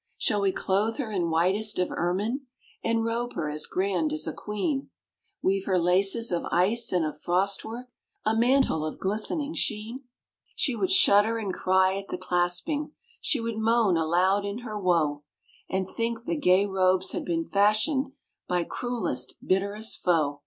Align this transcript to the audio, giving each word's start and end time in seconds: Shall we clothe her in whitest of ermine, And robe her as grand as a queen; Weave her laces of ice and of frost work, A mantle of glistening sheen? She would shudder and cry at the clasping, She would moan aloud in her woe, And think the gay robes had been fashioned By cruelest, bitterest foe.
Shall 0.17 0.41
we 0.41 0.51
clothe 0.51 0.97
her 0.97 1.11
in 1.11 1.29
whitest 1.29 1.77
of 1.77 1.91
ermine, 1.91 2.47
And 2.83 3.05
robe 3.05 3.33
her 3.35 3.51
as 3.51 3.67
grand 3.67 4.11
as 4.11 4.25
a 4.25 4.33
queen; 4.33 4.89
Weave 5.43 5.65
her 5.65 5.77
laces 5.77 6.31
of 6.31 6.45
ice 6.51 6.91
and 6.91 7.05
of 7.05 7.21
frost 7.21 7.63
work, 7.63 7.89
A 8.25 8.35
mantle 8.35 8.83
of 8.83 8.97
glistening 8.97 9.53
sheen? 9.53 10.05
She 10.55 10.75
would 10.75 10.89
shudder 10.89 11.37
and 11.37 11.53
cry 11.53 11.97
at 11.97 12.07
the 12.07 12.17
clasping, 12.17 12.93
She 13.19 13.39
would 13.39 13.59
moan 13.59 13.95
aloud 13.95 14.43
in 14.43 14.61
her 14.65 14.75
woe, 14.79 15.21
And 15.69 15.87
think 15.87 16.23
the 16.23 16.35
gay 16.35 16.65
robes 16.65 17.11
had 17.11 17.23
been 17.23 17.47
fashioned 17.47 18.11
By 18.47 18.63
cruelest, 18.63 19.35
bitterest 19.45 19.99
foe. 20.01 20.39